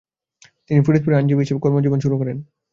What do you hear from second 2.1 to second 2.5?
করেন।